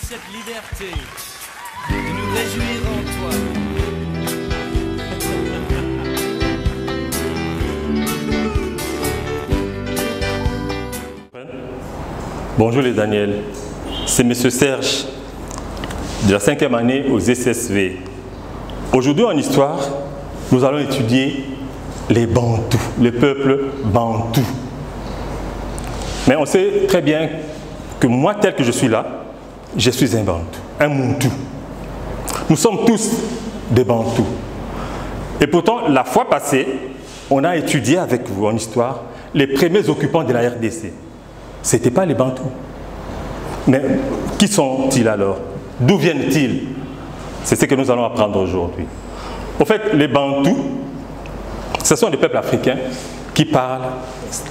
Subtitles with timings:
[0.00, 0.86] cette liberté
[1.90, 2.34] nous
[3.04, 3.30] toi.
[12.58, 13.42] Bonjour les Daniel,
[14.06, 14.34] c'est M.
[14.34, 15.06] Serge
[16.26, 17.98] de la cinquième année aux SSV.
[18.92, 19.78] Aujourd'hui en histoire,
[20.50, 21.44] nous allons étudier
[22.10, 24.44] les Bantous, le peuple Bantou.
[26.26, 27.28] Mais on sait très bien
[28.00, 29.23] que moi tel que je suis là,
[29.76, 31.28] je suis un Bantou, un Muntu.
[32.48, 33.10] Nous sommes tous
[33.70, 34.26] des Bantous.
[35.40, 36.66] Et pourtant, la fois passée,
[37.30, 39.02] on a étudié avec vous en histoire
[39.34, 40.92] les premiers occupants de la RDC.
[41.62, 42.50] Ce n'étaient pas les Bantous.
[43.66, 43.82] Mais
[44.38, 45.38] qui sont-ils alors?
[45.80, 46.68] D'où viennent-ils?
[47.42, 48.84] C'est ce que nous allons apprendre aujourd'hui.
[49.58, 50.56] Au fait, les Bantous,
[51.82, 52.76] ce sont des peuples africains
[53.32, 53.82] qui parlent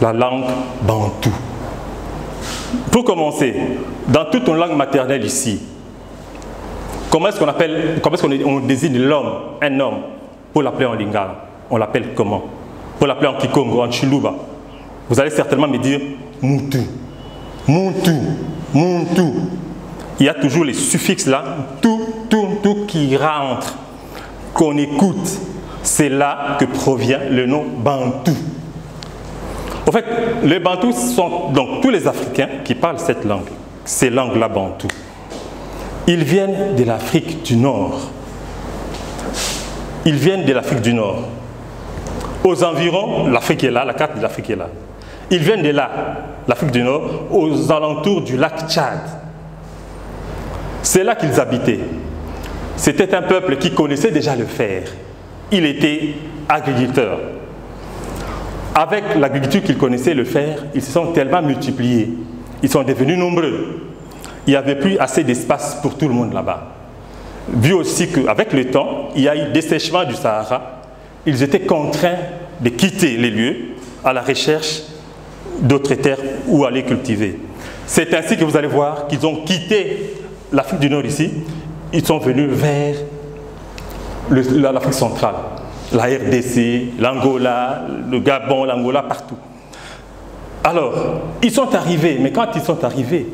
[0.00, 0.44] la langue
[0.82, 1.32] bantou.
[2.90, 3.54] Pour commencer,
[4.08, 5.60] dans toute une langue maternelle ici,
[7.10, 9.98] comment est-ce qu'on appelle, comment désigne l'homme, un homme,
[10.52, 11.36] pour l'appeler en lingala
[11.70, 12.42] On l'appelle comment?
[12.98, 14.34] Pour l'appeler en kikongo, en chiluba
[15.08, 16.00] Vous allez certainement me dire
[16.42, 16.86] Moutou.
[17.66, 18.18] Moutou.
[18.74, 19.34] Moutou.
[20.18, 21.42] Il y a toujours les suffixes là,
[21.80, 23.74] tout, tout, tout qui rentre,
[24.52, 25.38] qu'on écoute.
[25.82, 28.36] C'est là que provient le nom Bantou.
[29.90, 30.04] En fait,
[30.44, 33.48] les Bantous sont donc tous les Africains qui parlent cette langue,
[33.84, 34.86] ces langues-là Bantou.
[36.06, 38.08] Ils viennent de l'Afrique du Nord.
[40.06, 41.24] Ils viennent de l'Afrique du Nord.
[42.44, 44.68] Aux environs, l'Afrique est là, la carte de l'Afrique est là.
[45.28, 45.90] Ils viennent de là,
[46.46, 49.00] l'Afrique du Nord, aux alentours du lac Tchad.
[50.82, 51.80] C'est là qu'ils habitaient.
[52.76, 54.84] C'était un peuple qui connaissait déjà le fer.
[55.50, 56.14] Il était
[56.48, 57.18] agriculteur.
[58.80, 62.14] Avec l'agriculture qu'ils connaissaient, le fer, ils se sont tellement multipliés.
[62.62, 63.78] Ils sont devenus nombreux.
[64.46, 66.66] Il n'y avait plus assez d'espace pour tout le monde là-bas.
[67.52, 70.80] Vu aussi qu'avec le temps, il y a eu dessèchement du Sahara,
[71.26, 72.16] ils étaient contraints
[72.62, 73.56] de quitter les lieux
[74.02, 74.80] à la recherche
[75.60, 76.16] d'autres terres
[76.46, 77.38] où aller cultiver.
[77.84, 80.14] C'est ainsi que vous allez voir qu'ils ont quitté
[80.52, 81.30] l'Afrique du Nord ici,
[81.92, 82.94] ils sont venus vers
[84.30, 85.34] l'Afrique centrale,
[85.92, 89.36] la RDC, l'Angola, le Gabon, l'Angola, partout.
[90.62, 90.92] Alors,
[91.42, 93.26] ils sont arrivés, mais quand ils sont arrivés,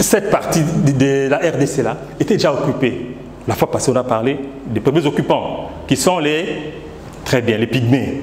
[0.00, 3.16] cette partie de la RDC là était déjà occupée.
[3.46, 6.72] La fois passée, on a parlé des premiers occupants, qui sont les,
[7.24, 8.20] très bien, les pygmées.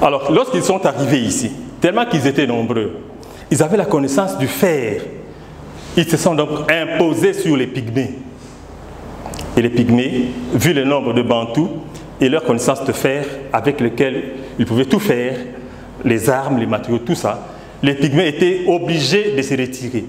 [0.00, 2.92] Alors, lorsqu'ils sont arrivés ici, tellement qu'ils étaient nombreux,
[3.50, 5.02] ils avaient la connaissance du fer.
[5.96, 8.18] Ils se sont donc imposés sur les pygmées.
[9.56, 11.68] Et les pygmées, vu le nombre de bantous
[12.20, 14.22] et leur connaissance de fer avec lequel
[14.58, 15.36] ils pouvaient tout faire,
[16.04, 17.48] les armes, les matériaux, tout ça,
[17.82, 20.04] les pygmées étaient obligés de se retirer,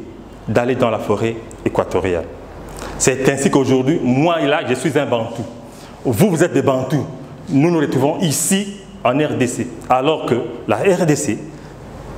[0.47, 2.25] d'aller dans la forêt équatoriale.
[2.97, 5.43] C'est ainsi qu'aujourd'hui, moi et là, je suis un bantou.
[6.05, 7.05] Vous, vous êtes des bantous.
[7.49, 10.35] Nous nous retrouvons ici en RDC, alors que
[10.67, 11.37] la RDC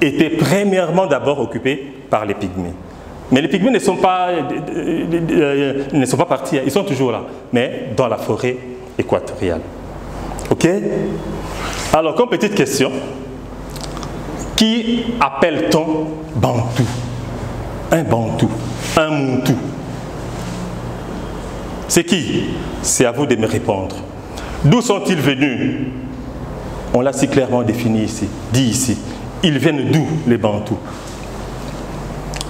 [0.01, 2.73] était premièrement d'abord occupée par les pygmées.
[3.31, 7.23] Mais les pygmées ne sont pas, euh, ne sont pas partis, ils sont toujours là,
[7.51, 8.57] mais dans la forêt
[8.97, 9.61] équatoriale.
[10.51, 10.67] Ok?
[11.93, 12.91] Alors, comme petite question,
[14.55, 16.85] qui appelle-t-on Bantou?
[17.91, 18.49] Un Bantou,
[18.97, 19.55] un Moutou.
[21.87, 22.43] C'est qui?
[22.81, 23.95] C'est à vous de me répondre.
[24.63, 25.87] D'où sont-ils venus?
[26.93, 28.97] On l'a si clairement défini ici, dit ici.
[29.43, 30.77] Ils viennent d'où les Bantous?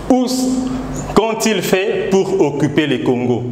[0.09, 0.25] Où
[1.13, 3.43] qu'ont-ils fait pour occuper les Congos?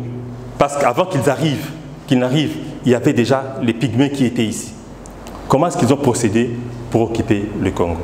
[0.57, 1.71] Parce qu'avant qu'ils arrivent,
[2.07, 4.73] qu'ils n'arrivent, il y avait déjà les pygmées qui étaient ici.
[5.47, 6.49] Comment est-ce qu'ils ont procédé
[6.89, 8.01] pour occuper le Congo?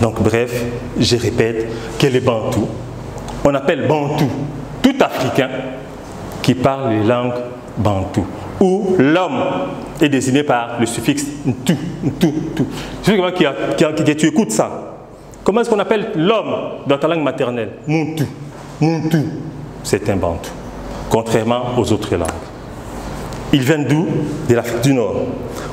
[0.00, 0.64] Donc bref,
[0.98, 1.68] je répète
[1.98, 2.68] que les Bantous,
[3.44, 4.28] on appelle Bantou
[4.82, 5.48] tout Africain
[6.42, 7.34] qui parle les langues
[7.76, 8.24] Bantou,
[8.60, 9.42] où l'homme
[10.00, 11.26] est désigné par le suffixe
[11.64, 11.76] tu,
[12.18, 13.16] tu, tu.
[13.16, 14.89] que tu écoutes ça.
[15.44, 16.54] Comment est-ce qu'on appelle l'homme
[16.86, 17.70] dans ta langue maternelle?
[17.86, 18.24] Muntu.
[18.80, 19.18] Muntu.
[19.82, 20.50] C'est un Bantou,
[21.08, 22.28] contrairement aux autres langues.
[23.52, 24.06] Ils viennent d'où?
[24.48, 25.16] De l'Afrique du Nord,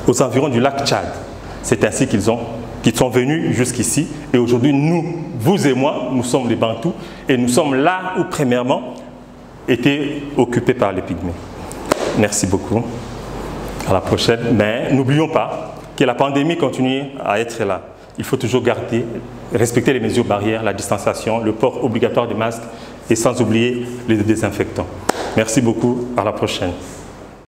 [0.06, 1.06] aux environs du lac Tchad.
[1.62, 2.38] C'est ainsi qu'ils ont
[2.82, 4.08] qu'ils sont venus jusqu'ici.
[4.32, 5.04] Et aujourd'hui, nous,
[5.38, 6.94] vous et moi, nous sommes les Bantous
[7.28, 8.94] et nous sommes là où, premièrement,
[9.66, 11.32] étaient occupés par les Pygmées.
[12.18, 12.82] Merci beaucoup.
[13.88, 14.40] À la prochaine.
[14.52, 17.82] Mais n'oublions pas que la pandémie continue à être là.
[18.18, 19.04] Il faut toujours garder,
[19.54, 22.62] respecter les mesures barrières, la distanciation, le port obligatoire des masques
[23.08, 24.86] et sans oublier les désinfectants.
[25.36, 26.08] Merci beaucoup.
[26.16, 26.72] À la prochaine.